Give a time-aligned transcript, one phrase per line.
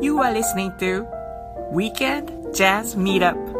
[0.00, 1.06] You are listening to
[1.70, 3.59] Weekend Jazz Meetup.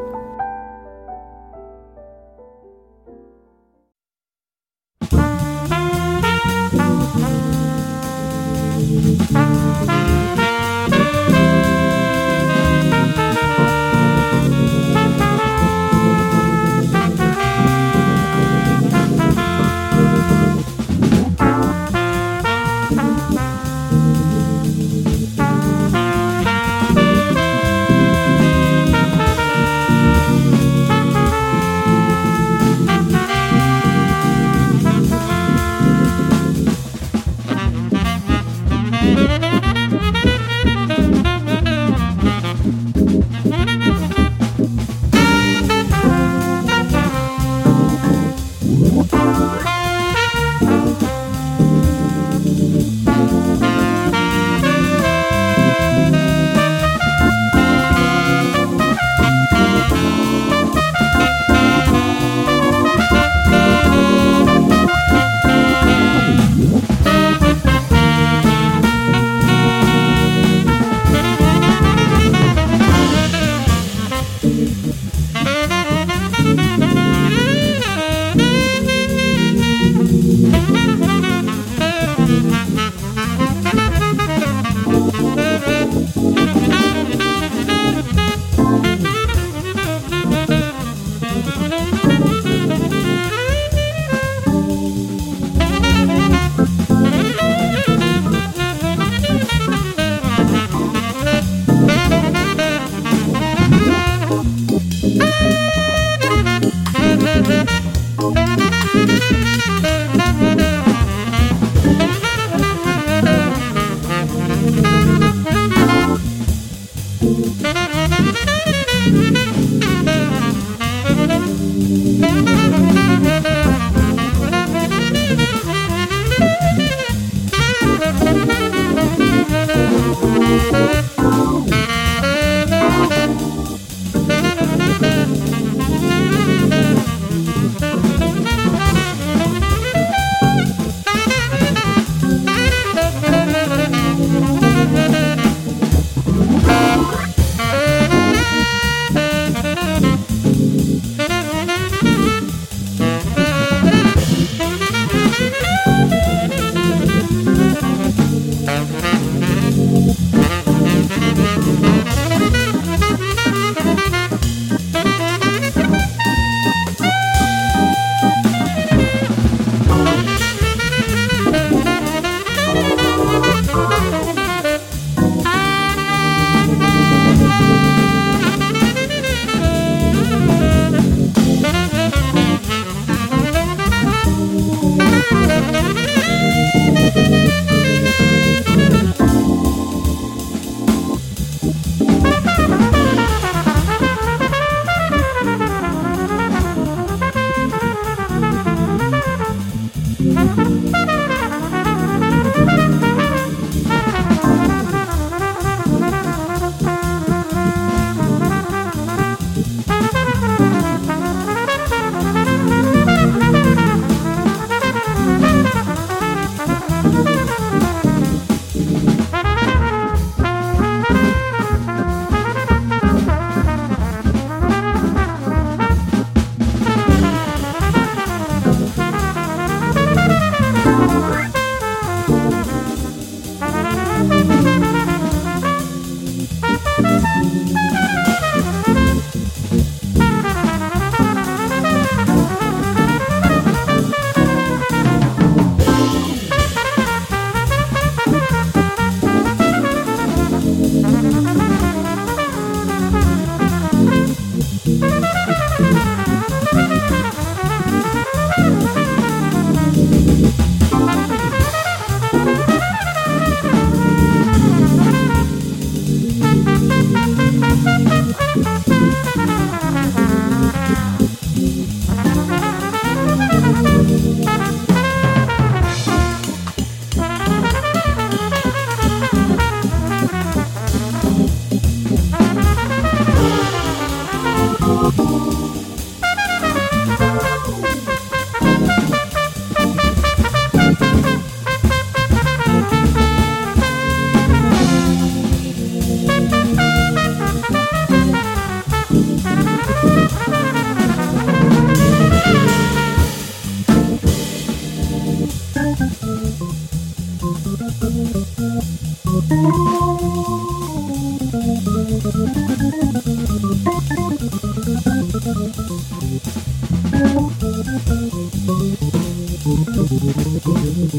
[320.82, 321.14] Thank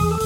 [0.00, 0.21] you.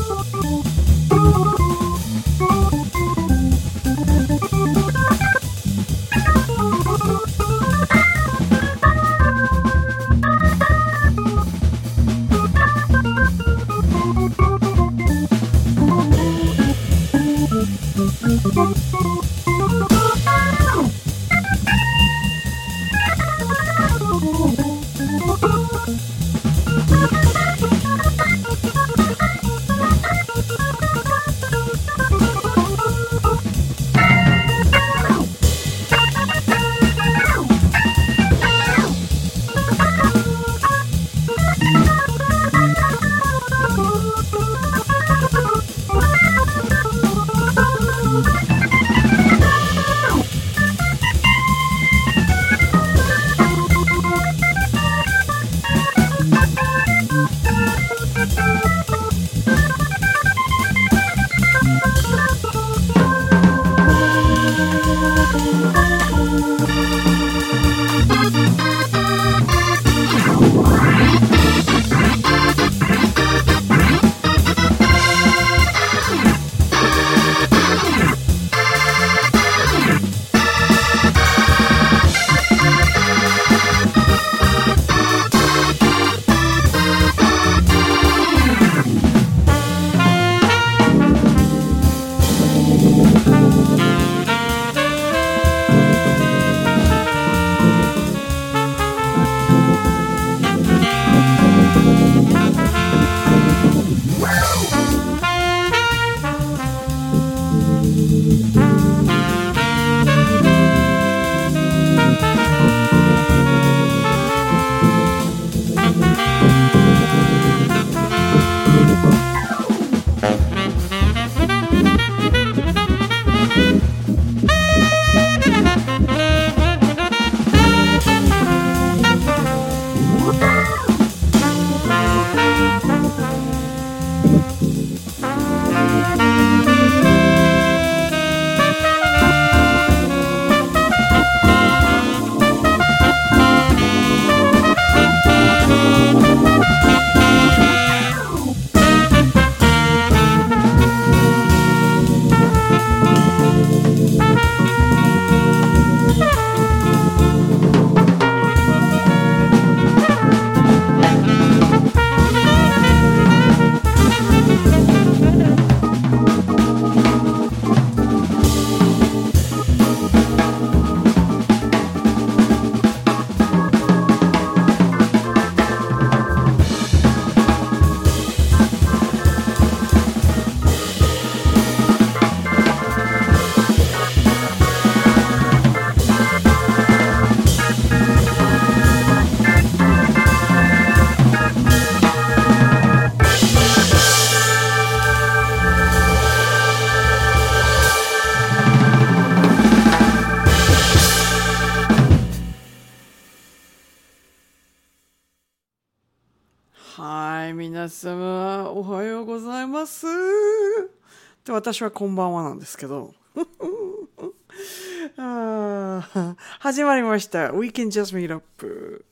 [211.57, 213.15] 私はこんばんはなんですけど。
[215.17, 217.51] あ始まりました。
[217.53, 219.07] We can just meet up.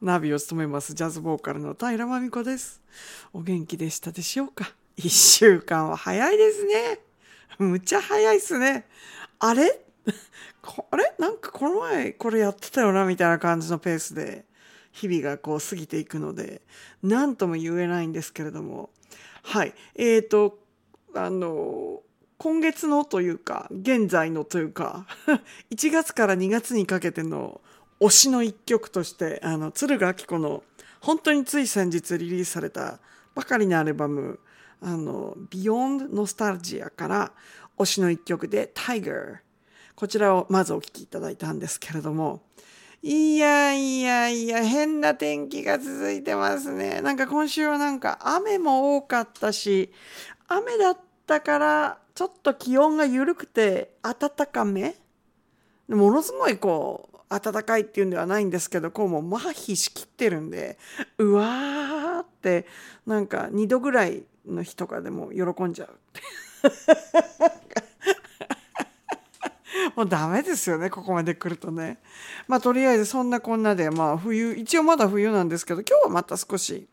[0.00, 2.80] ナビを務めますジャズボーカルの平真美子です。
[3.32, 4.72] お元気でしたでしょうか？
[4.96, 7.00] 一週間は早いですね。
[7.58, 8.86] むっちゃ早いっすね。
[9.40, 9.80] あれ？
[10.92, 11.14] あれ？
[11.18, 14.44] なんかこの前これやってたよなみたいな感じのペースで
[14.92, 16.62] 日々がこう過ぎていくので
[17.02, 18.90] 何とも言えないんですけれども
[19.42, 20.60] はいえーと
[21.14, 22.02] あの
[22.38, 25.06] 今月のというか現在のというか
[25.70, 27.60] 1月から2月にかけての
[28.00, 30.62] 推しの一曲としてあの鶴ヶ明子の
[31.00, 33.00] 本当につい先日リリースされた
[33.34, 34.38] ばかりのアルバム
[34.80, 37.32] 「あの Beyond Nostalgia」から
[37.76, 39.38] 推しの一曲で「Tiger」
[39.96, 42.42] こちらをまずお聴きいただいたんですけれども
[43.02, 47.00] いやいやいや変な天気が続いてますね。
[47.00, 49.92] なんか今週はなんか雨も多かったし
[50.48, 54.96] 雨だったからちょっと気温が緩くて暖かめ？
[55.88, 60.78] ものすごいこう暖かいっていうんではないんですけどこうもう麻痺しきってるんで
[61.18, 62.66] うわーって
[63.06, 65.98] なんか2度ぐらいの日とかでも喜んじゃう。
[69.94, 71.98] もうダメですよね、ここまで来るとね。
[72.46, 76.86] まあとりあえずそんなこんなで、まあ冬、一応まだ冬なんですけど、今日はまた少し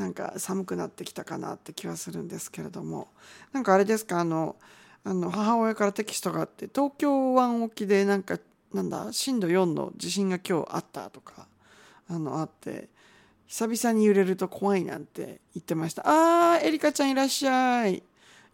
[0.00, 3.08] なんか寒くなってきたかなって気はするんですけれども、
[3.52, 4.56] なんかあれですか、あの、
[5.04, 8.38] あの母親からテキストがあって、東京湾沖でなんか、
[8.72, 11.46] なんだ、震度4の地震が今日あったとか、
[12.08, 12.88] あの、あって、
[13.46, 16.02] 久々に揺れると怖いなんて言ってました。
[16.06, 18.02] あー、エリカちゃんいらっしゃい。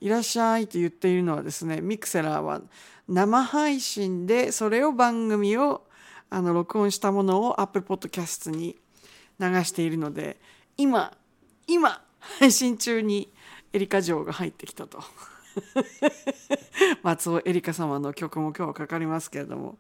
[0.01, 2.61] いらっしゃいと言っているのはですね、ミクセラーは
[3.09, 5.87] 生配信でそれを番組を
[6.29, 8.77] あの録音したものを Apple Podcast に
[9.39, 10.39] 流しているので、
[10.77, 11.17] 今、
[11.67, 12.01] 今、
[12.39, 13.33] 配信中に
[13.73, 15.03] エリカ城が入ってきたと。
[17.03, 19.79] 松尾エリカ様の曲も今日はかかりますけれども。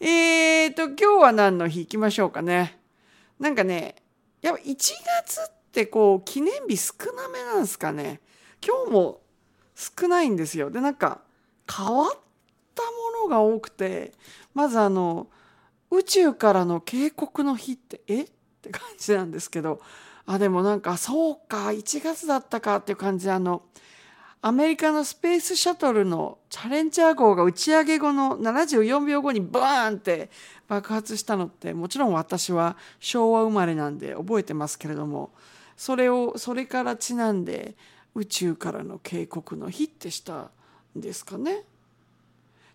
[0.00, 2.80] えーと、今日は何の日行きましょうかね。
[3.38, 3.96] なんかね、
[4.40, 8.20] やっぱ1月ってこう記念日少なめなんですかね。
[8.64, 9.20] 今日も
[9.74, 10.70] 少ないんですよ。
[10.70, 11.20] で、なんか
[11.70, 12.18] 変わっ
[12.74, 14.12] たものが多くて、
[14.54, 15.28] まずあの、
[15.90, 18.22] 宇宙からの警告の日ってえ？
[18.22, 18.28] っ
[18.62, 19.80] て感じなんですけど、
[20.26, 23.62] あ、でもなんかそうか、1月だったかっていう感じであの、
[24.42, 30.30] アメリカのスペースシャトルのチャレンジャー号が打ち上げ後の74秒後にバーンって
[30.68, 35.30] 爆発したのってもちろん私は昭和生まれなんで覚えてますけれども
[35.76, 37.74] それをそれからちなんで
[38.14, 40.50] 宇宙からの警告の日ってした
[40.96, 41.64] んですかね。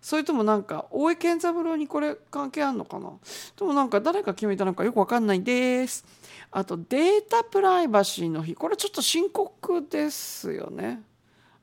[0.00, 3.12] それともなんか大江健三郎にこれ関係あんのかな。
[3.56, 6.04] でもなんか誰が決めたのかよくわかんないです。
[6.52, 8.54] あとデータプライバシーの日。
[8.54, 11.02] これちょっと深刻ですよね。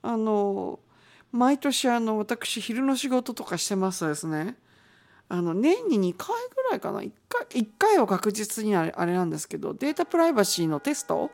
[0.01, 0.79] あの
[1.31, 4.57] 毎年あの私昼の仕事とかしてますとですね。
[5.29, 7.01] あの年に2回ぐらいかな。
[7.01, 11.29] 1回 ,1 回は確実にあれあれなんですけどデータプライバシーのテスト。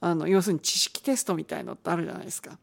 [0.00, 2.58] あの要するに知識テストみたいのってあるじゃないですか。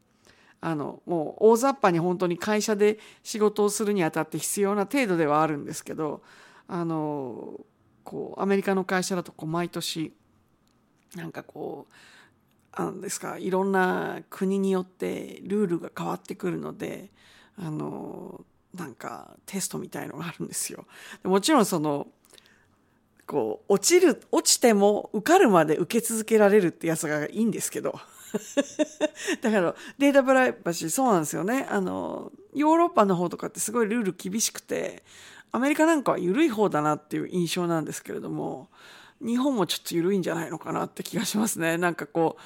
[0.60, 6.22] あのもう大雑把に本当に会社で仕事をするにあたって必要な程度ではあるんですけど
[6.68, 7.60] あの
[8.04, 10.12] こうアメリカの会社だとこう毎年
[11.16, 11.92] なんかこう
[12.72, 17.10] あのですかいろんな国によってルールが変わってくるので
[17.56, 18.44] あの
[18.74, 20.84] なんかテストみたいのがあるんですよ。
[21.22, 22.08] もちろんその
[23.26, 27.98] こう落ちる落ちても受かるまで受け続けられるってやつがいいんですけど
[29.40, 35.04] だからデータプライバシーそうなんですよねあのヨーロッパの方とかってすごいルール厳しくて
[35.54, 38.68] アメリカなんかは緩い方だなっていう印象なんですけれども
[39.20, 41.78] 日本もちょっと緩いんじゃないのかなって気がしますね。
[41.78, 42.40] なんかこう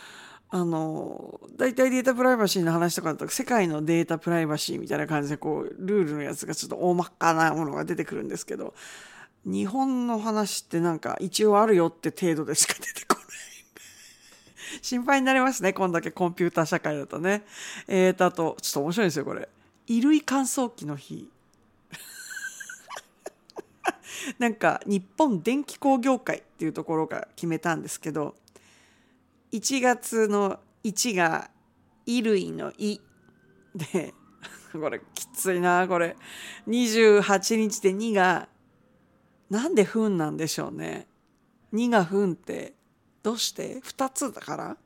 [0.51, 8.75] あの大体データプライバシーの話とかだと世界のデータプライバシーみたいな感じでこうルールのやつがちょっと大まっかなものが出てくるんですけど
[9.47, 13.27] 日本の話ってなんか一応あるよって程度でしか出てこない。
[14.83, 15.73] 心配になりますね。
[15.73, 17.47] こんだけコンピューター社会だとね。
[17.87, 19.49] えーとあとちょっと面白いんですよこれ。
[19.87, 21.31] 衣類乾燥機の日。
[24.39, 28.35] なんか日本電気工業会っていうところが決めたんですけど
[29.53, 31.51] 1月の1が
[32.07, 33.01] 衣類の「い」
[33.75, 34.15] で
[34.73, 36.17] これきついなこれ。
[36.67, 38.49] 28日で2が
[39.51, 41.07] なんで「ふん」なんでしょうね。
[41.73, 42.75] 2が「ふん」って
[43.23, 44.77] どうして？2つだから。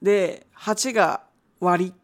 [0.00, 1.26] で8が
[1.60, 1.94] 「割」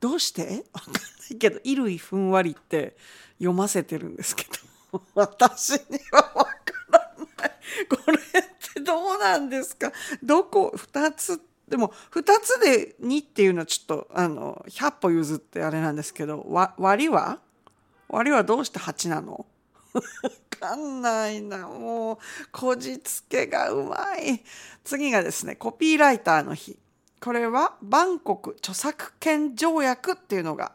[0.00, 0.64] どうして？
[0.72, 2.96] わかんないけど「衣類ふんわり」って
[3.38, 4.73] 読ませてるんですけど。
[5.14, 6.50] 私にはわか
[6.90, 6.98] ら
[7.38, 7.52] ない。
[7.88, 8.42] これっ
[8.74, 9.92] てどうなんですか？
[10.22, 11.40] どこ？2つ？
[11.68, 16.44] でも2つで2っていうのはちょっとあの100歩譲ってあれなんですけど
[16.78, 17.40] 割りは？
[18.08, 19.46] 割りはどうして8なの？
[19.94, 20.02] わ
[20.60, 21.66] かんないな。
[21.68, 22.18] もう
[22.52, 24.42] こじつけがうまい。
[24.84, 26.78] 次がですねコピーライターの日。
[27.20, 30.72] これはバンコク著作権条約っていうのが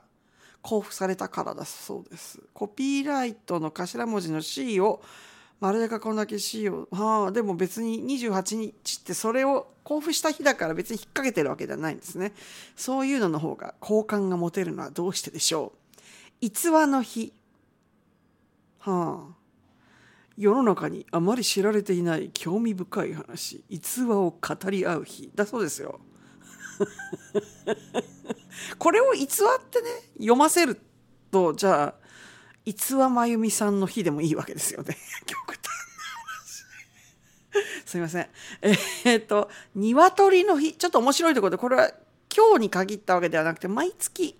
[0.63, 2.41] 交付されたからだそうです。
[2.53, 5.01] コピーライトの頭文字の C を
[5.59, 12.33] 丸でこんだけ C をはあでも別に28日ってそれを交付した日だから別に引っ掛けてるわけではないんですね。
[12.75, 15.95] そういうのの方が好感が持てるのはどうしてでしょう。
[16.41, 17.33] 逸話の日。
[18.79, 19.35] はあ。
[20.37, 23.61] 世の中にあまり知られていない興味深い話。
[23.67, 25.29] 逸話を語り合う日。
[25.35, 25.99] だそうですよ。
[28.77, 29.27] これを偽っ
[29.69, 30.79] てね読ませる
[31.31, 31.93] とじゃあ
[32.65, 34.97] 逸話真由美さんの日でもいいわけですよね。
[35.25, 35.69] 極端な
[37.61, 37.85] 話。
[37.89, 38.29] すいません。
[38.61, 40.73] えー、っと鶏の日。
[40.75, 41.91] ちょっと面白いところでこれは
[42.35, 44.37] 今日に限ったわけではなくて毎月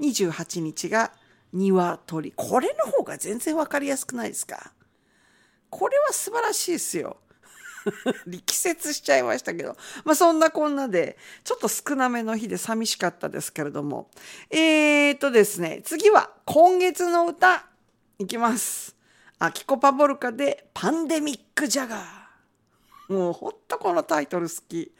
[0.00, 1.12] 28日が
[1.52, 2.32] 鶏。
[2.34, 4.72] これの方が全然分かりやすくないですか？
[5.68, 7.18] これは素晴らしいですよ。
[8.26, 14.10] 力説しちゃいましたけど、まあそんなこんなで、ちょっと少なめの日で寂しかったですけれども。
[14.50, 17.66] えーとですね、次は今月の歌、
[18.18, 18.94] いきます。
[19.38, 23.14] アキコパボルカでパンデミックジャガー。
[23.14, 24.92] もうほんとこのタイトル好き。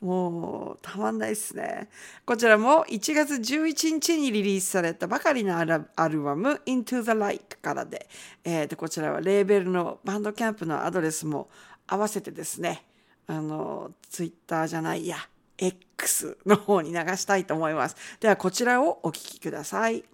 [0.00, 1.88] もうたまんないっすね。
[2.26, 8.06] こちらも1月11日にリリースされたばかりのアルバム Into the Light からで、
[8.44, 11.48] えー、とこちらはレーベルのバンドキャンプのアドレスも
[11.86, 12.84] 合わせてですね、
[13.26, 15.16] あの、ツイッターじゃないや、
[15.58, 17.96] X の方に流したいと思います。
[18.20, 20.04] ではこちらをお聴きください。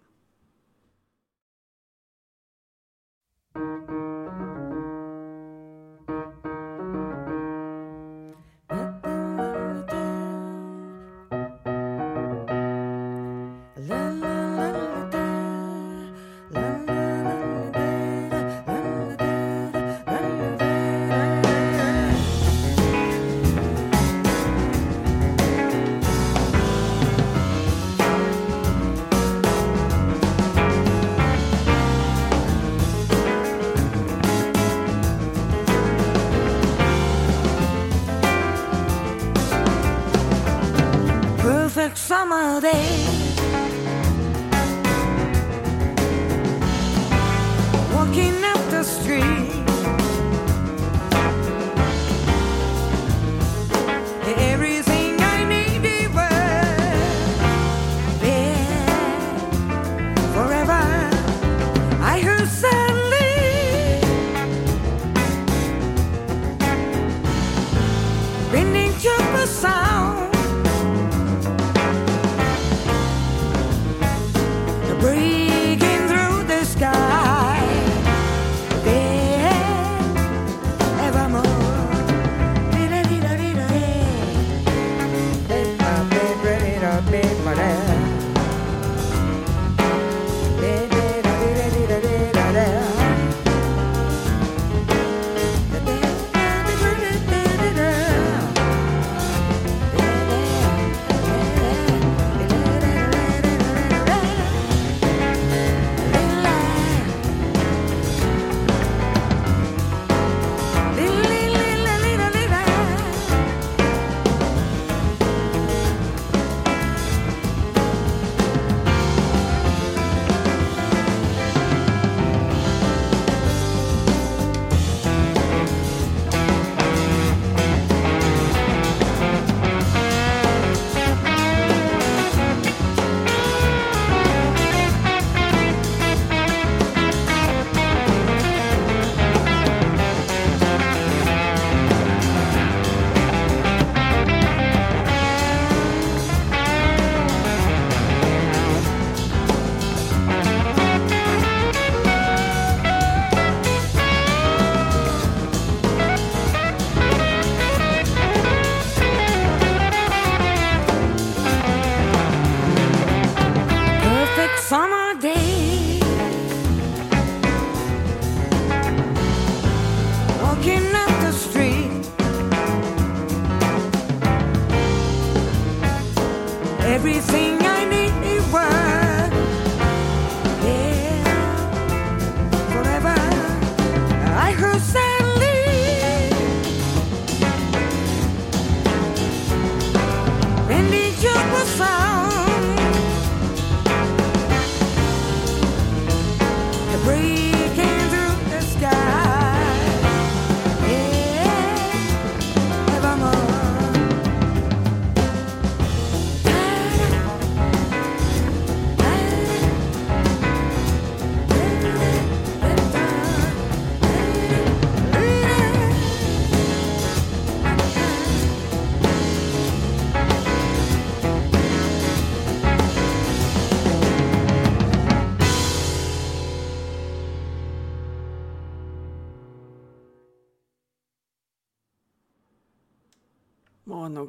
[41.96, 43.11] Summer day.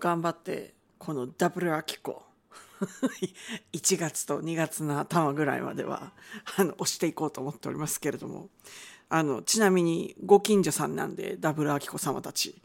[0.03, 2.23] 頑張ってこのダブルアキコ。
[3.71, 6.11] 1月と2月の頭ぐらいまでは
[6.57, 8.49] あの押していこうと思っておりますけれども。
[9.07, 12.61] あのちなみにご近所さんなんでダブルアキコ様たち。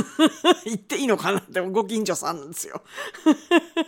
[0.66, 2.82] 言っていいのかなでもご近所さんなんですよ。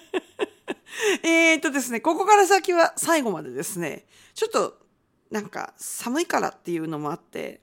[1.23, 4.79] えっとですねここから先は最後までですねちょっと
[5.31, 7.61] なんか寒いからっていうのもあって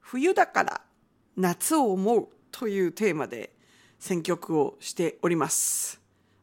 [0.00, 0.82] 冬だから
[1.36, 3.54] 夏を思うというテーマで
[4.00, 6.00] 選曲をしております。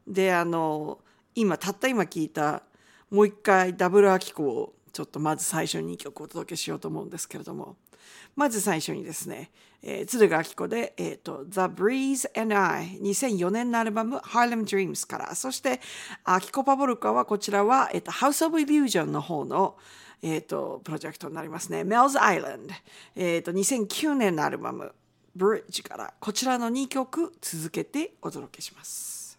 [0.07, 0.99] で、あの、
[1.35, 2.63] 今、たった今聞いた、
[3.11, 7.75] もう一回ダブルアキコをちょっとまず最初に2曲お届けしようと思うんですけれども、
[8.35, 15.35] まず最初にですね、えー、鶴ヶ明子で、えーと、The Breeze and I 2004年のアルバム Harlem Dreams から。
[15.35, 15.81] そして
[16.23, 19.77] アキコパボルカはこちらは、えーと、House of Illusion の方の、
[20.21, 21.81] えーと、プロジェクトになりますね。
[21.81, 22.69] Mel's Island、
[23.15, 24.93] えー、と2009年のアルバム。
[25.37, 29.37] ブリッジからこちらの2曲続けてお届けします。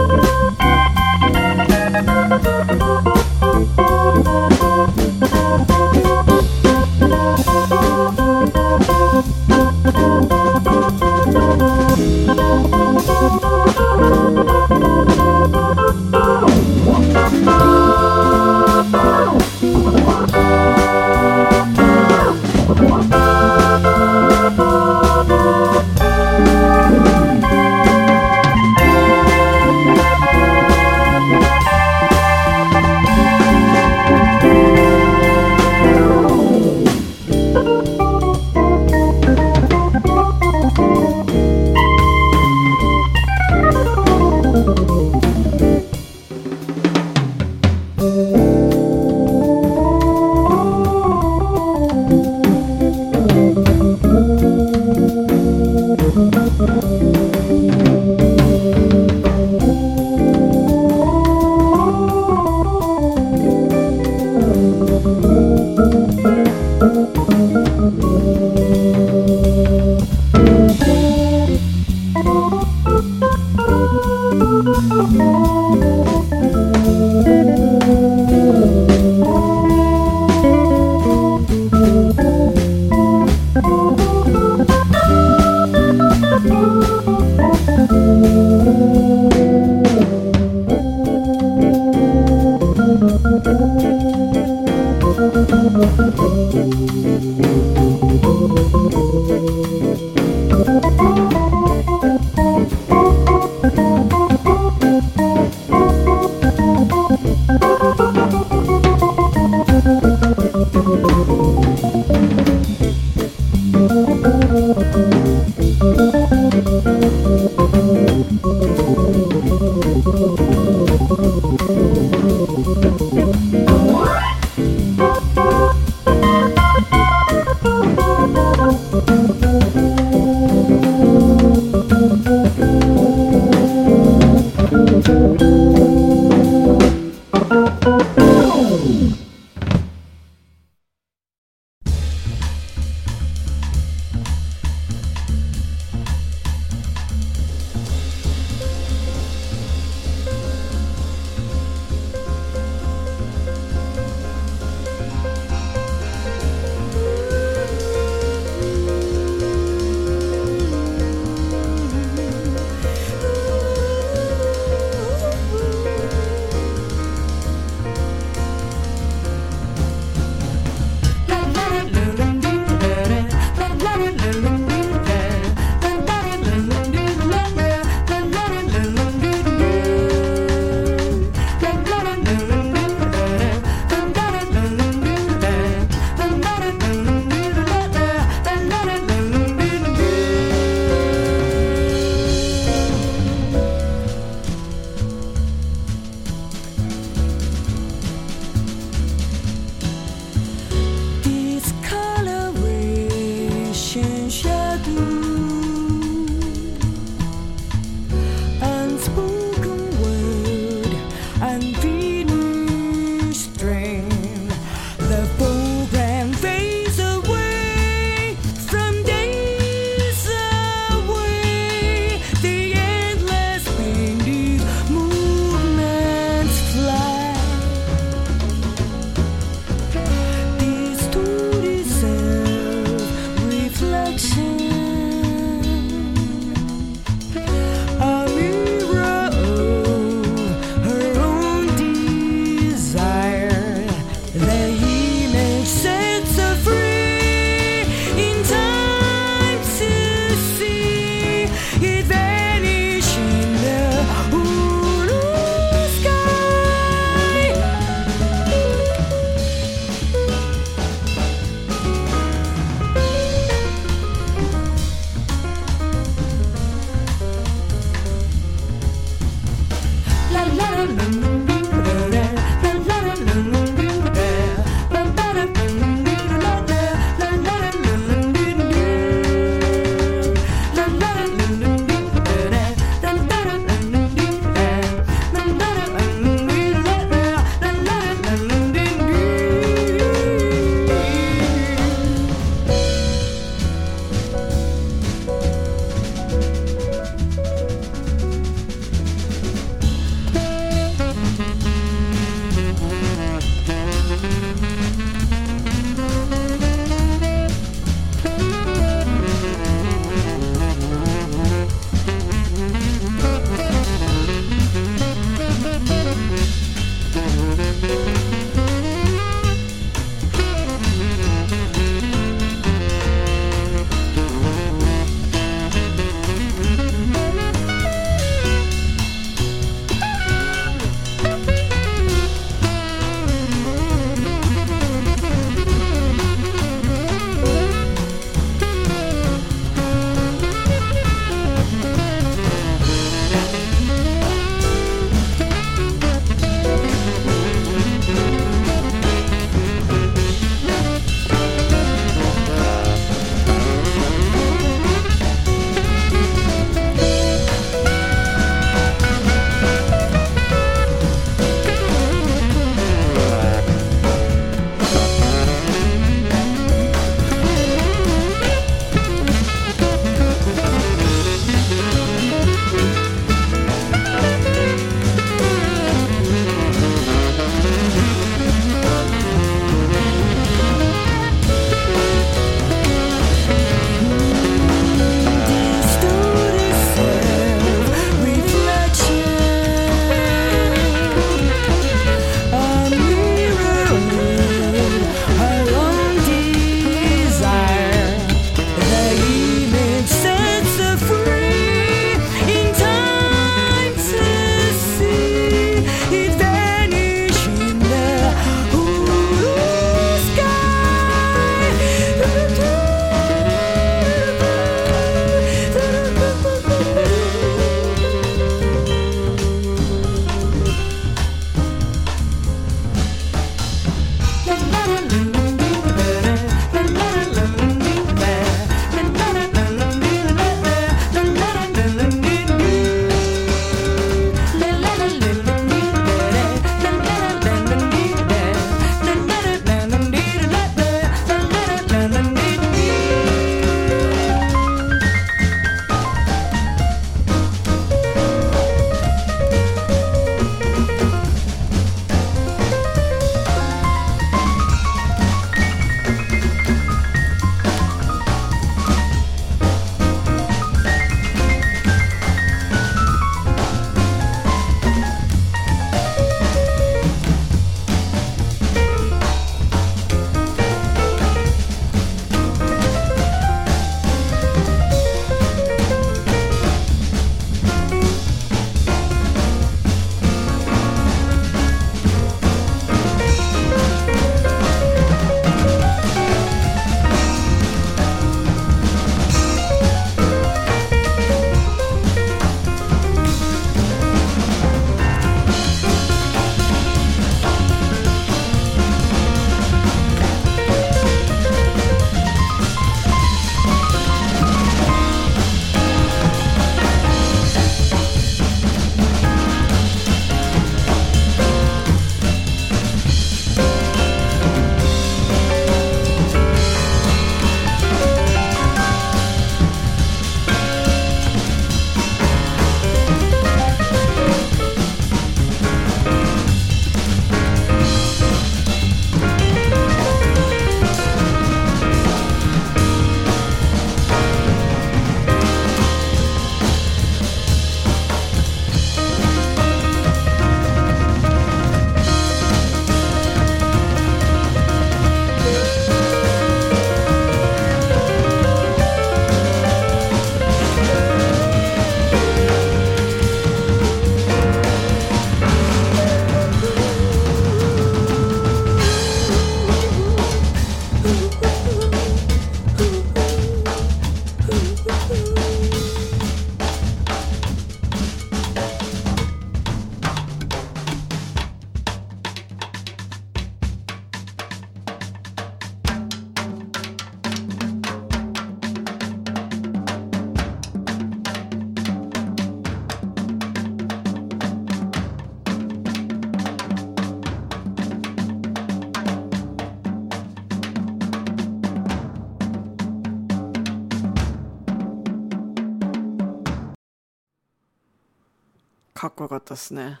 [599.28, 600.00] こよかったですね。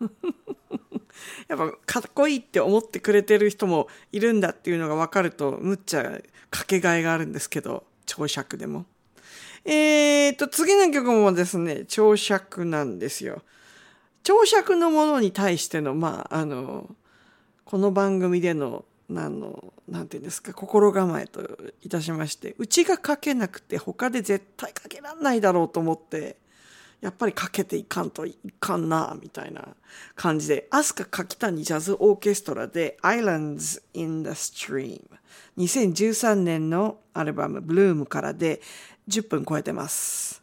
[1.48, 6.20] やっぱかっこいいって思ってくれてる人もいるんだっていうのが分かるとむっちゃ
[6.50, 8.86] かけがえがあるんですけど長尺でも。
[9.64, 13.42] えーと次の曲もですね長尺なんですよ。
[14.22, 16.94] 長尺のものに対してのまああの
[17.64, 26.36] この番組での何のなんていうんですか心構えといたしましてうちが書けなくて他で絶対書けらんないだろうと思って
[27.00, 29.68] やっぱりかけていかんといかんな、みたいな
[30.14, 35.02] 感じで、アスカ柿谷ジャズオーケストラで Islands in the Stream。
[35.58, 38.60] 2013年のアルバム Bloom からで
[39.08, 40.42] 10分超えてます。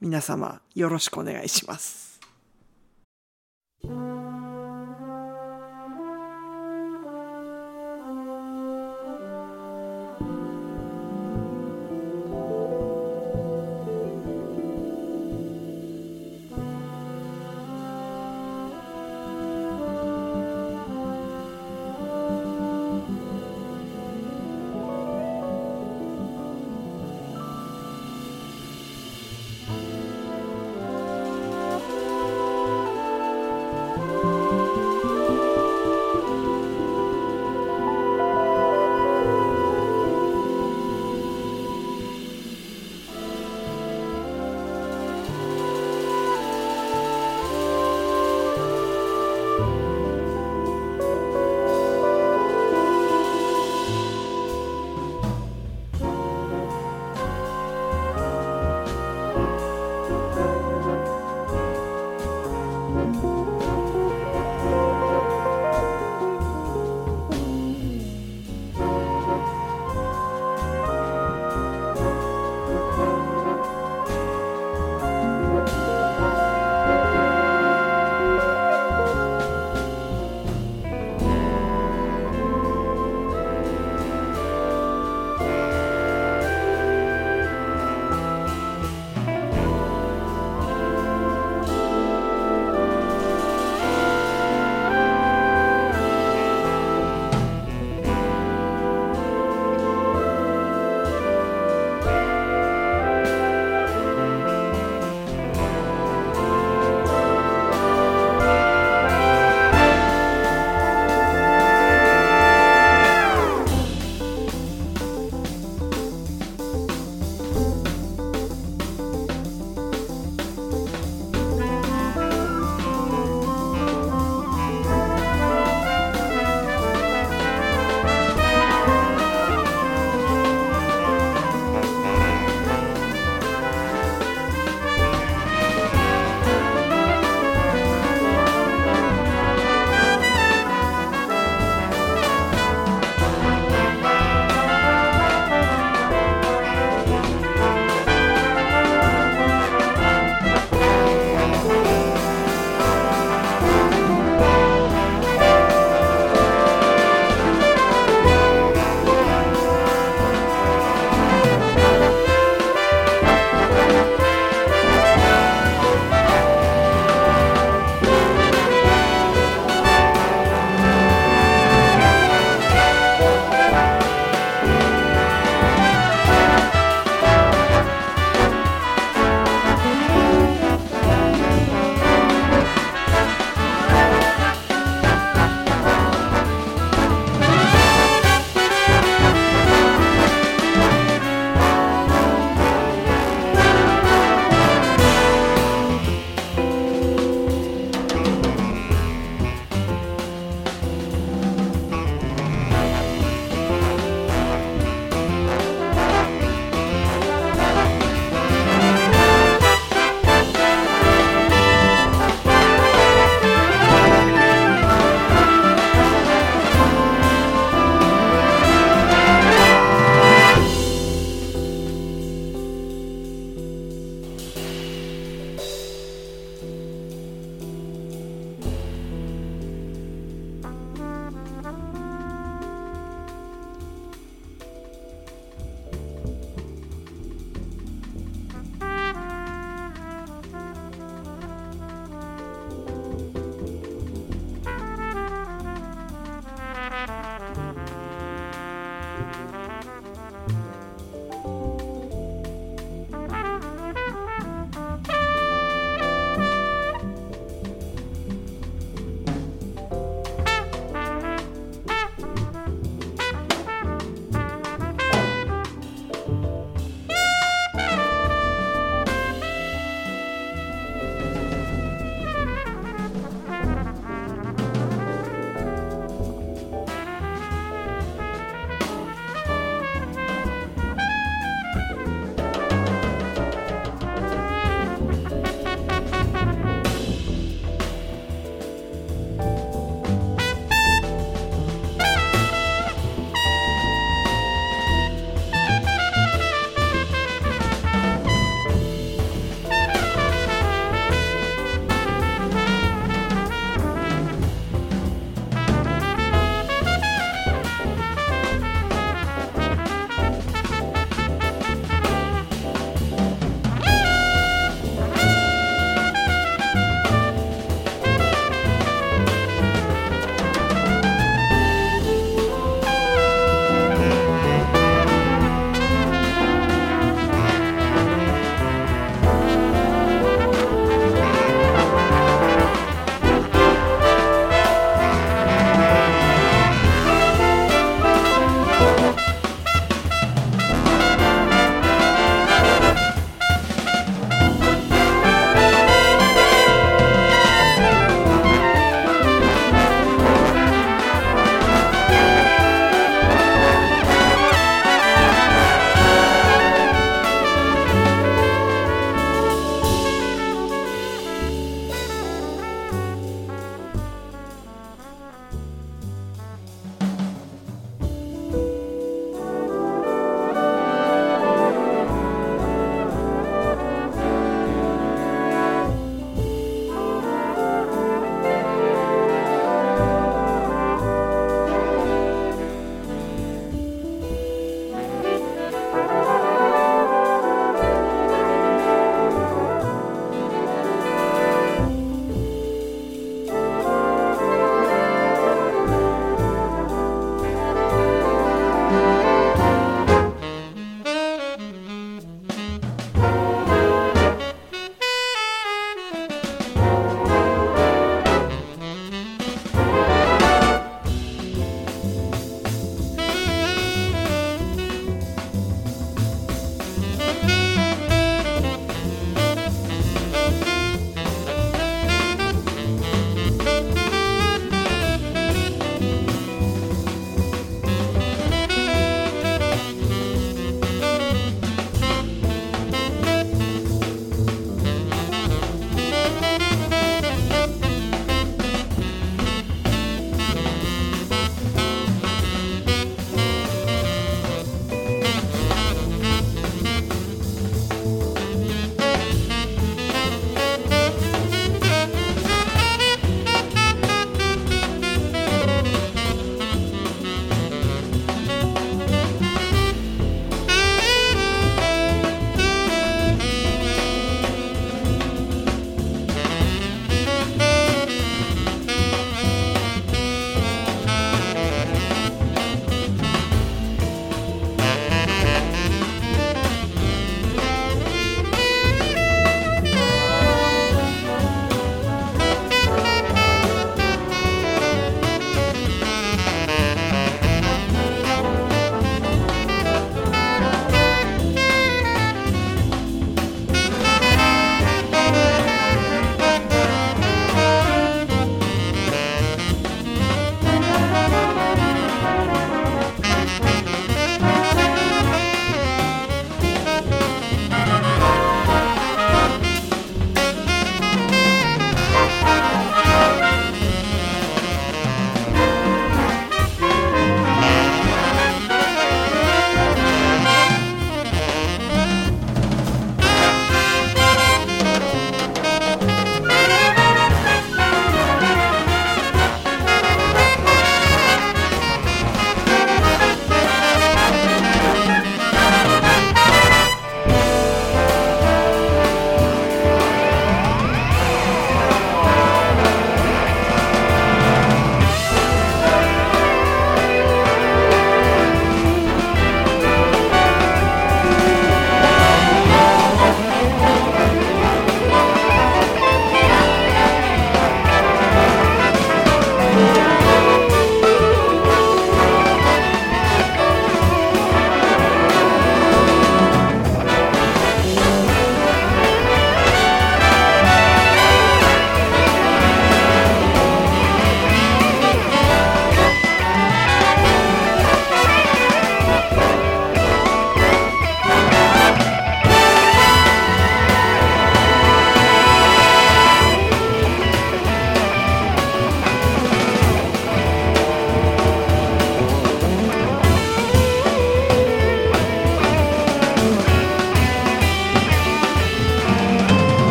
[0.00, 2.20] 皆様よろしくお願いします。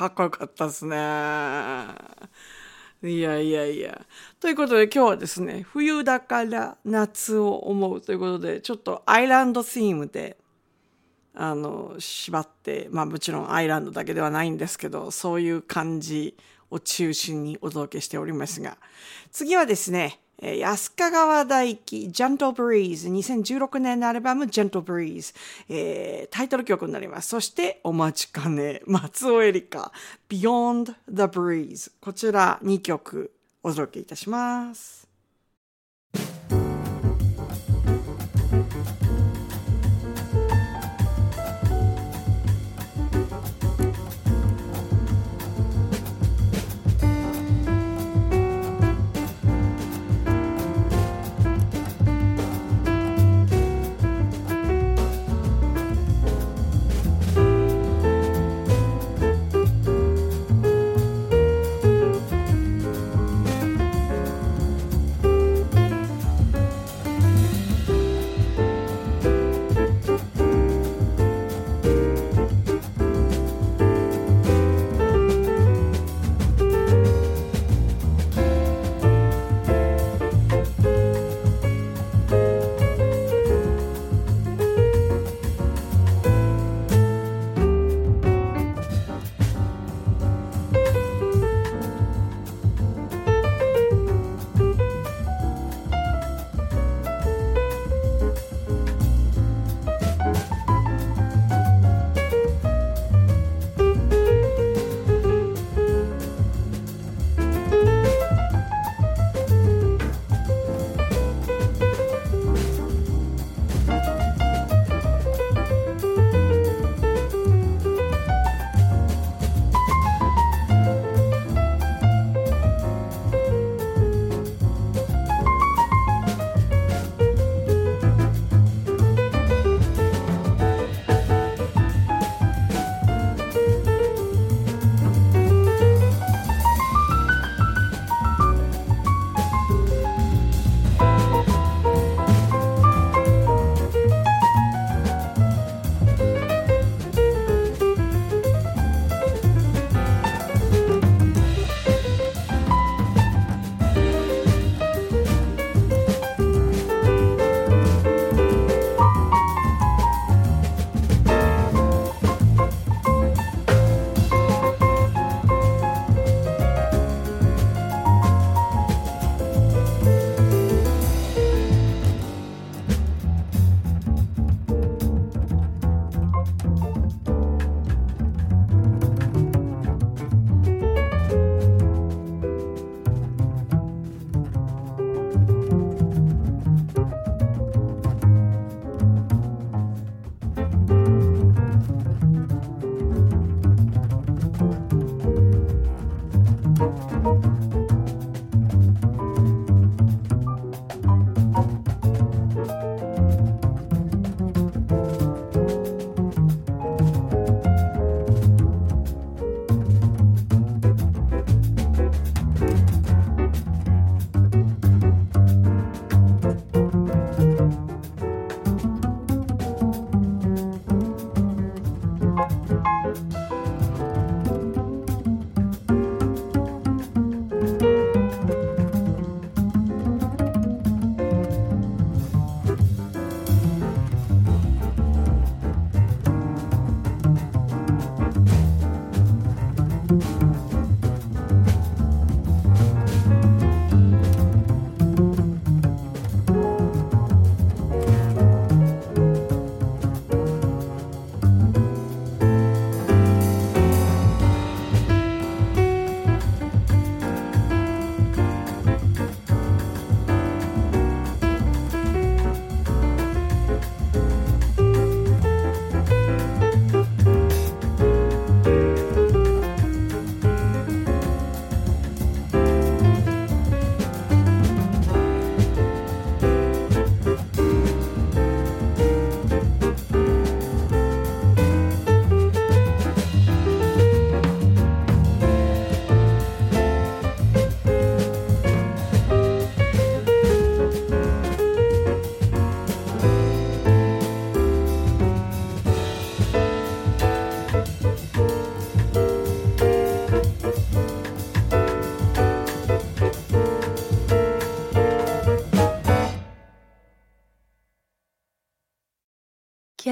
[0.00, 0.96] かっこよかったですね。
[3.02, 4.00] いやいやいや。
[4.40, 10.38] ということで今日はですね、冬だから夏を思うということで、ちょっとアイランドスームで、
[11.34, 16.34] あの、縛って、まあもちろんアイランドだけではないんですけど、そういう感じ
[16.70, 18.78] を中心にお届けしておりますが、
[19.30, 25.34] 次はですね、安川大輝 Gentle Breeze 2016年のアルバム Gentle Breeze、
[25.68, 27.28] えー、タイトル曲になります。
[27.28, 29.92] そしてお待ちかね松尾エリカ
[30.28, 33.32] Beyond the Breeze こちら2曲
[33.62, 35.09] お届けいたします。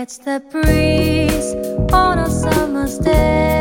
[0.08, 1.52] Catch the breeze
[1.92, 3.57] on a summer's day,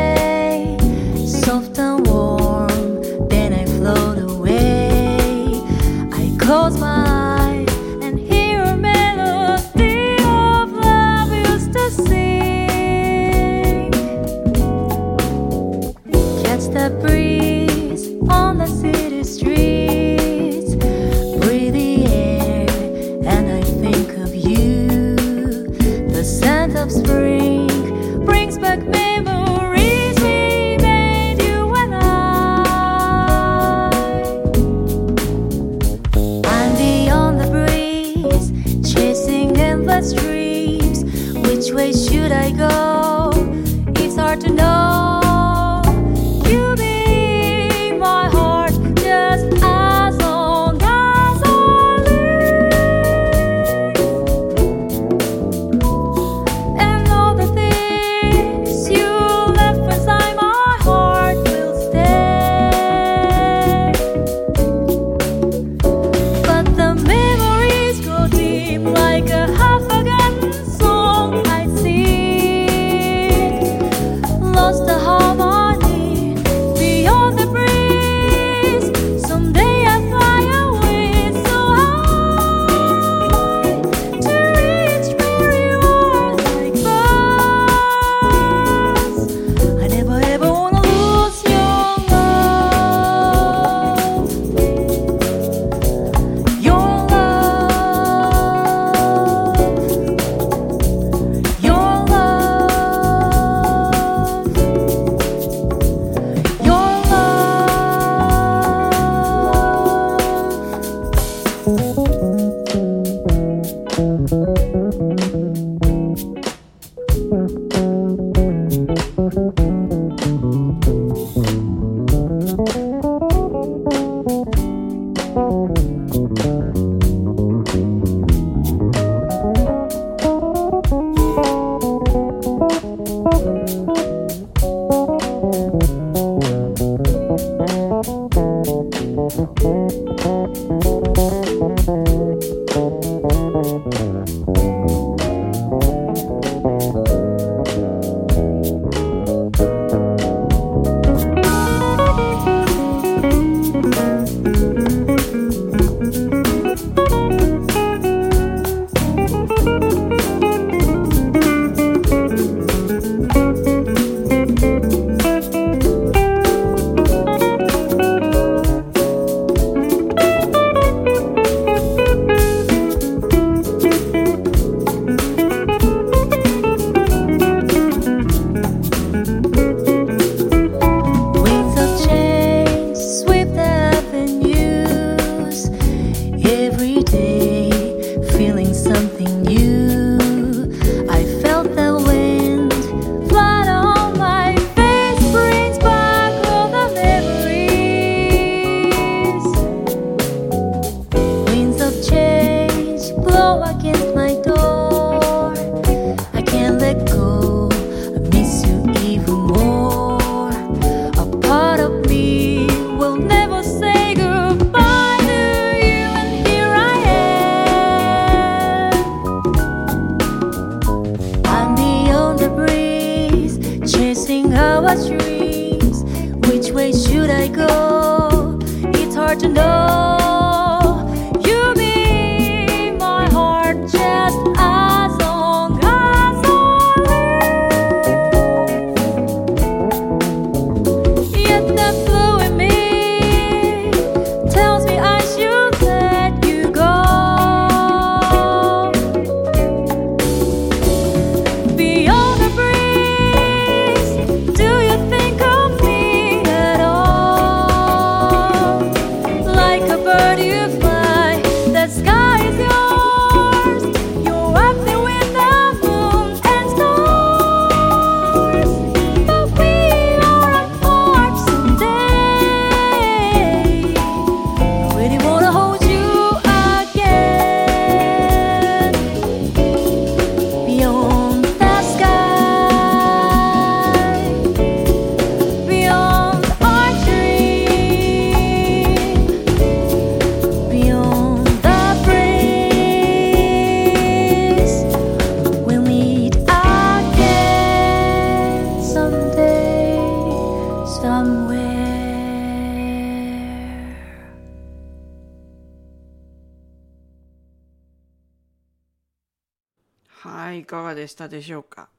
[311.18, 311.90] たでしょうか？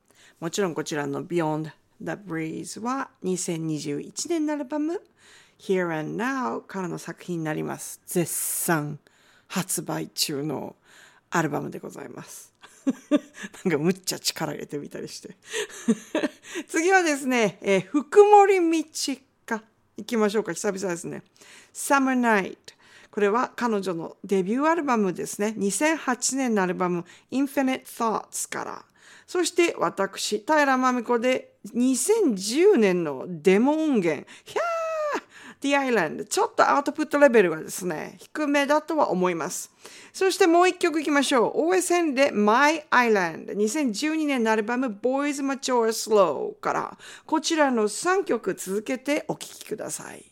[0.40, 1.64] もちろんこちらの Beyond
[2.00, 5.02] the Breeze は2021年のアルバム
[5.58, 8.00] Here and Now からの作品になります。
[8.06, 9.00] 絶賛
[9.48, 10.76] 発売中の
[11.30, 12.54] アルバムでございます。
[13.64, 15.36] なんかむっちゃ力入れてみたりして。
[16.68, 19.62] 次はですね、えー、福森道か。
[19.96, 20.52] 行きましょうか。
[20.52, 21.24] 久々ですね。
[21.74, 22.56] Summer Night。
[23.10, 25.54] これは彼女のデビューアルバムですね。
[25.58, 28.84] 2008年のアルバム Infinite Thoughts から。
[29.28, 34.26] そして私、平真美子で2010年のデモ音源。
[34.44, 35.22] ひゃー
[35.60, 39.70] The Island ちょっとアウトプットレベルがですね低めだとは思います。
[40.14, 41.72] そしてもう一曲いきましょう。
[41.72, 46.98] OSN で My Island 2012年のアルバム Boys Mature Slow から。
[47.26, 50.24] こちらの3曲続けてお聴きください。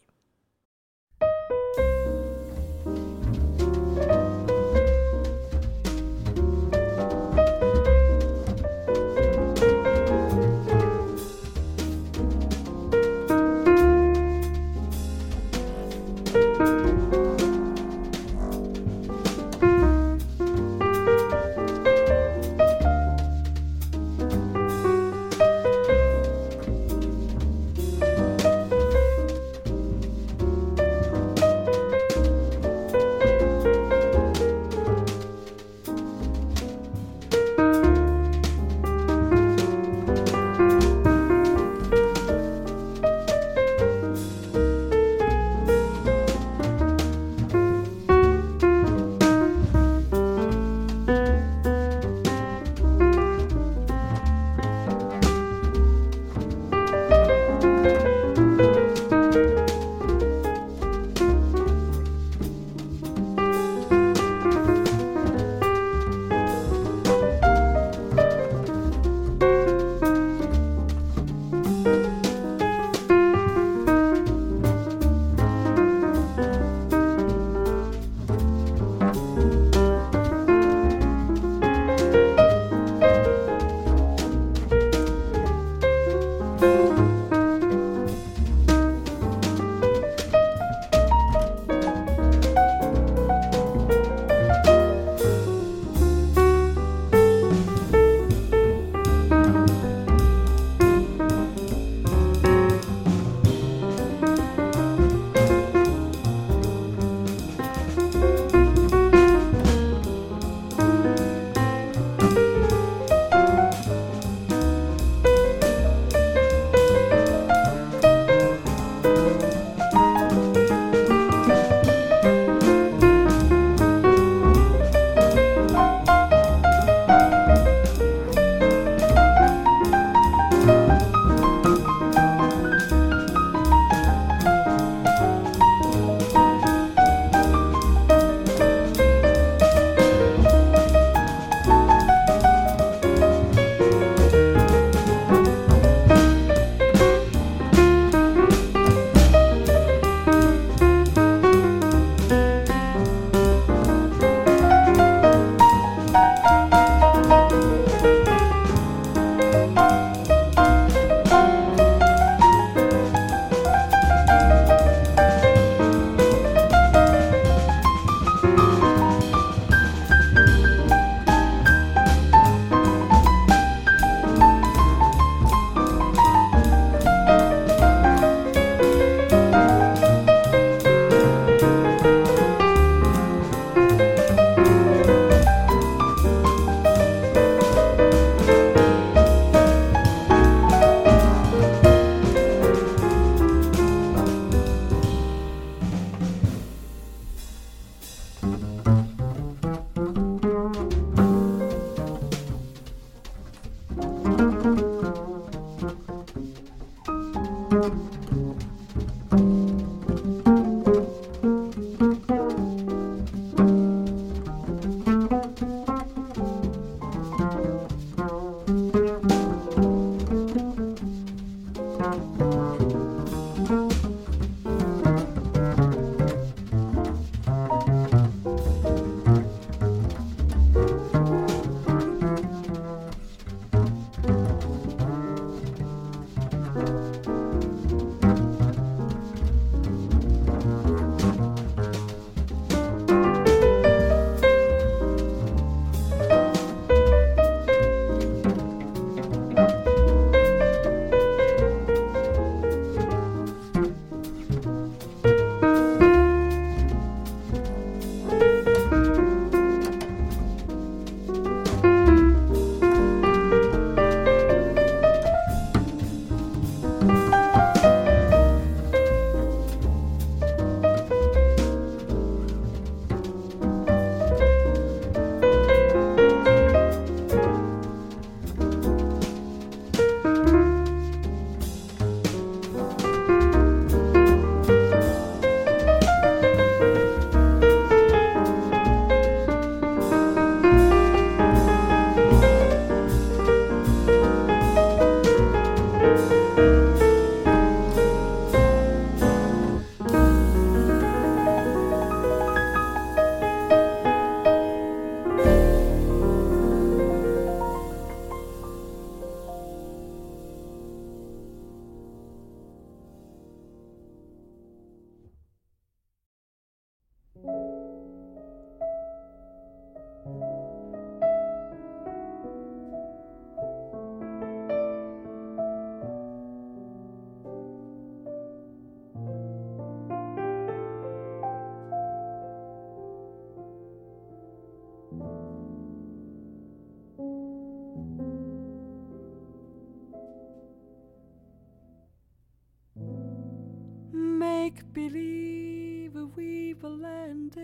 [344.97, 347.63] Believe we've landed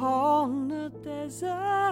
[0.00, 1.89] on a desert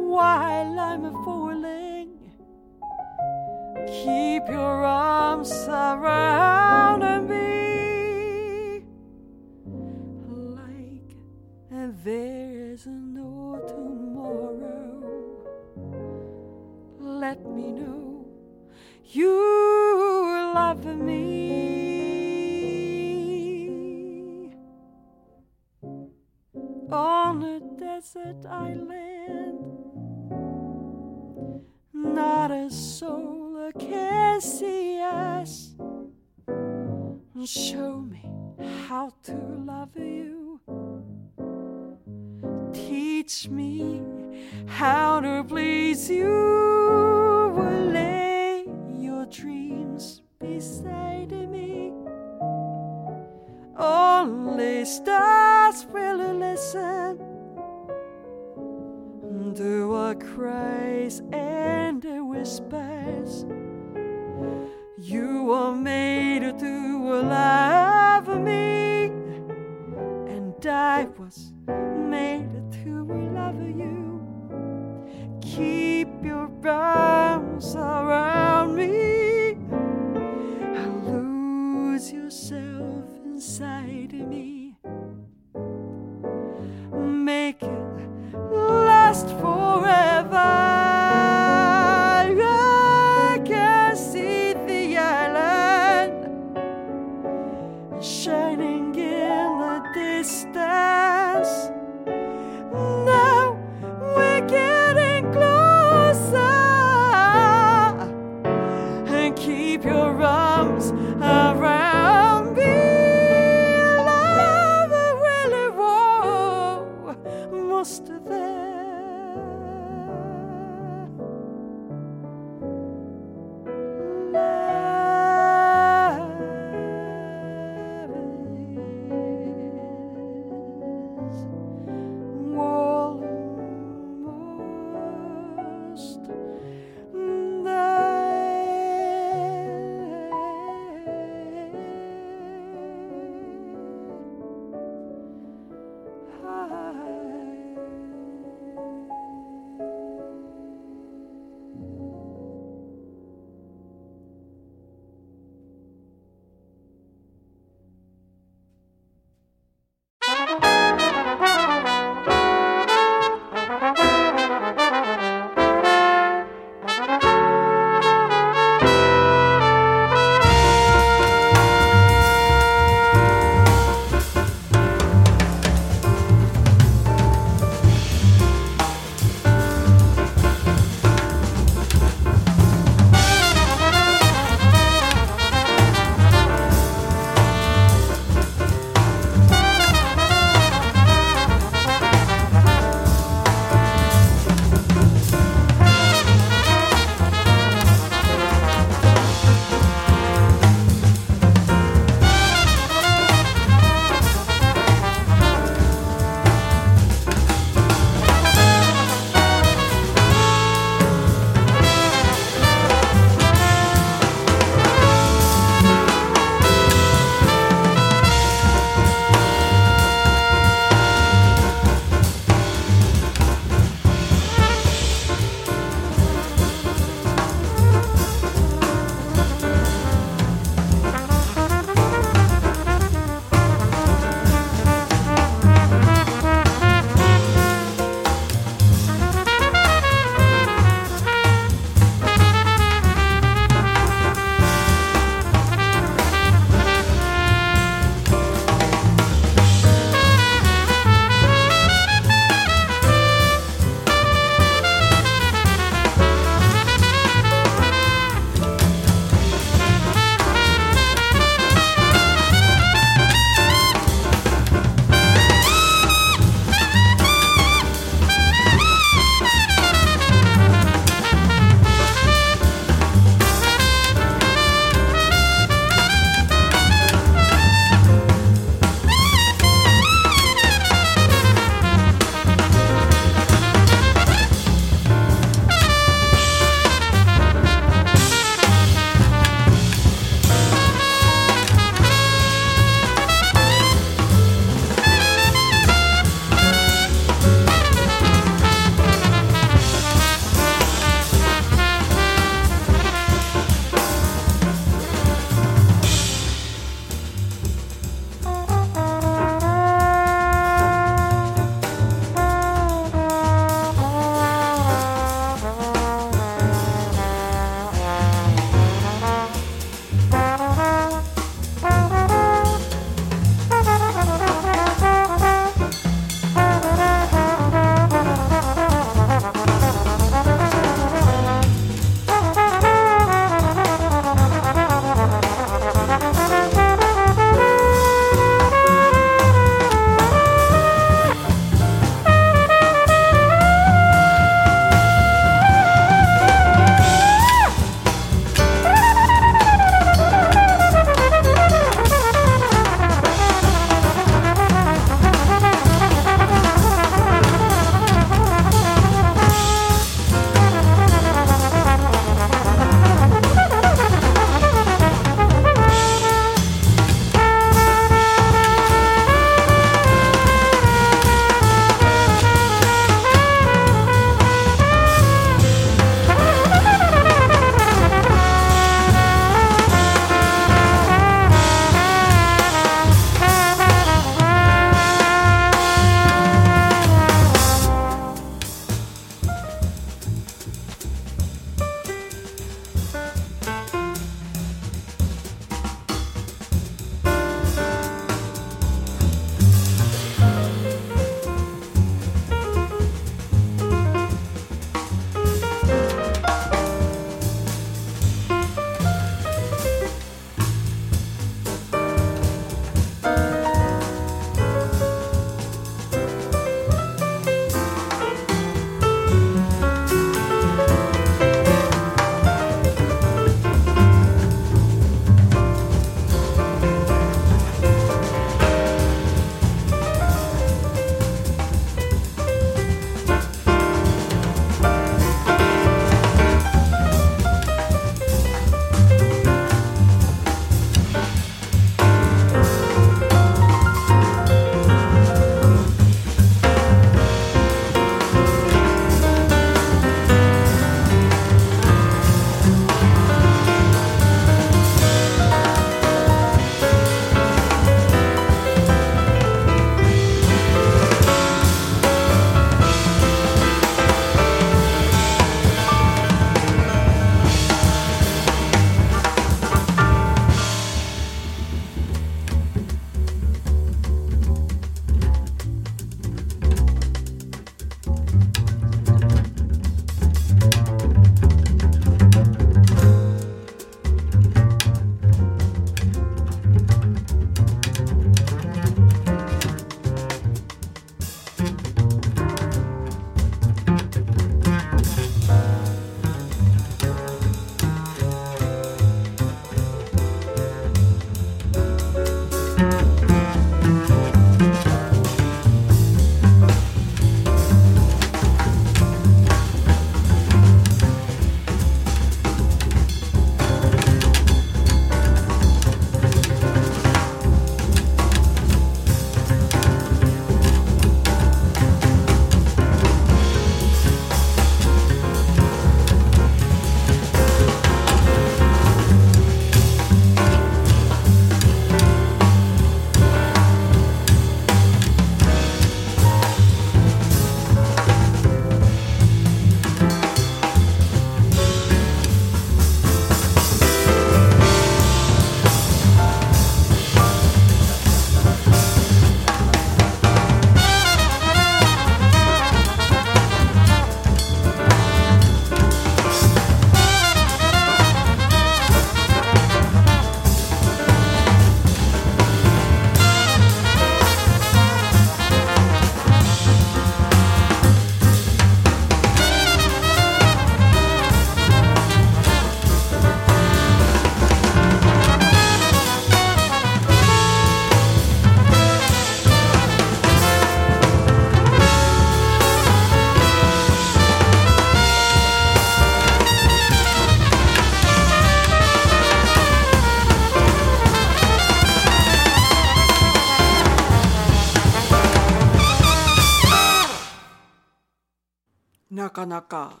[599.32, 600.00] かなか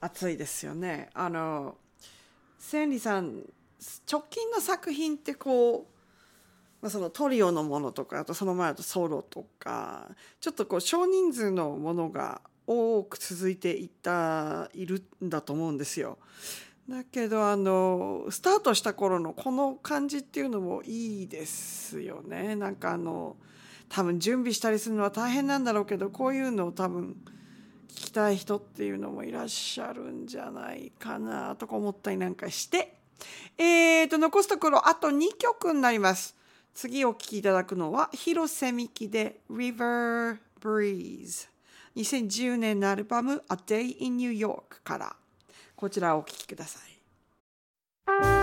[0.00, 1.10] 熱いですよね。
[1.14, 1.76] あの
[2.58, 3.42] 千里さん
[4.10, 5.84] 直近の作品ってこう、
[6.82, 10.08] まあ、そのトリオのものとかあとその前だとソロとか
[10.40, 16.18] ちょっとこう少人数のものが多く続いていたいるんだと思うんですよ。
[16.88, 22.56] だけどあのスタートした頃のこの感じっていうのもいいですよね。
[22.56, 23.36] なんかあの
[23.88, 27.16] 多分準備したりするのは大変なんだろうけどこういうのを多分
[27.88, 32.94] 聞きたい人っていうのもいらっしゃるんじゃないかなとか思ったりなんかして。
[33.58, 36.36] えーと残すところあと2曲になります。
[36.74, 41.48] 次お聴きいただくのは広瀬美樹で River Breeze
[41.96, 45.16] 2010年のアルバム A Day in New York から。
[45.74, 48.37] こちらをお聴きください。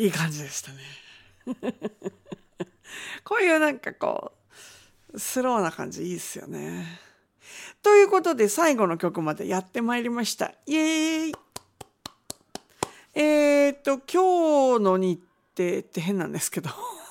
[0.00, 0.78] いい感じでしたね。
[3.22, 4.32] こういうなんかこ
[5.12, 6.86] う、スローな感じいいですよね。
[7.82, 10.54] ということで最後の曲までやってまいりました。
[10.64, 11.34] イエーイ
[13.12, 15.20] えー、っと、今日の日
[15.54, 16.70] 程って変なんですけど、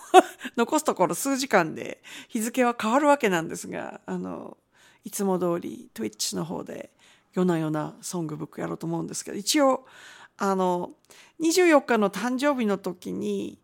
[0.58, 4.58] 残すところ数時間で日付は変わるわけなんですが、あの、
[5.04, 6.92] いつも通り Twitch の方で
[7.34, 9.86] 夜な夜なソングブックやろうと思うんですけど、一応、
[10.38, 10.94] あの、
[11.40, 13.60] 24日の誕生日の時に、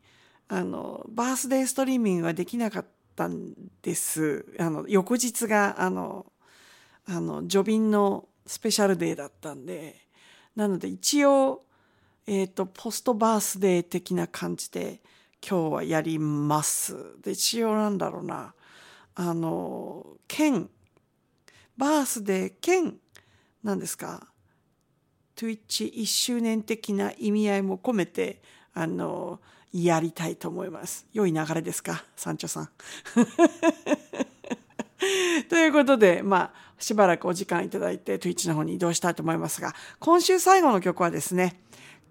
[0.47, 2.85] あの、バースデーストリーミングができなかっ
[3.15, 4.45] たんです。
[4.60, 6.26] あの、翌日が、あの、
[7.07, 9.95] あの、ジョビンのスペシャルデーだったんで、
[10.56, 11.64] なので一応、
[12.27, 15.02] えっ、ー、と、ポストバースデー的な感じで
[15.47, 16.95] 今日はやります。
[17.22, 18.53] で、一応なんだろうな、
[19.15, 20.69] あの、兼、
[21.77, 22.97] バースデー兼、
[23.64, 24.27] 何ですか、
[25.36, 28.41] Twitch1 周年的な意味合いも込めて、
[28.74, 29.40] あの、
[29.74, 31.06] やりたいと思います。
[31.14, 32.70] 良い流れですか、サンチョさん。
[35.49, 41.60] ということで、まあ、しばらくお時間いただいて Twitch の方に移動したいと思いますが、今週最後の曲はですね、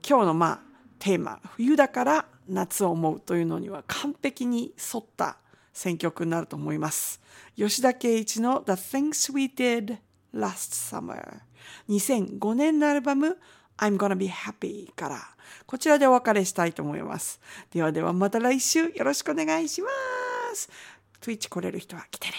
[0.07, 0.61] 今日のまあ、
[0.99, 5.39] テーマ、冬だから夏を思うというのには完璧に沿った
[5.73, 7.21] 選曲になると思います。
[7.57, 9.99] 吉田圭一の The Things We Did
[10.35, 11.41] Last Summer
[11.89, 13.39] 2005年のアルバム
[13.79, 15.21] I'm Gonna Be Happy から
[15.67, 17.41] こちらでお別れしたいと思います。
[17.73, 19.89] ではではまた来週よろしくお願いしま
[20.55, 20.71] す。
[21.21, 22.35] Twitch 来れる人は来てね。